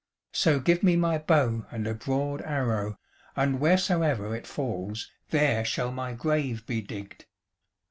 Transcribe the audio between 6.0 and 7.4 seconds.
grave be digged.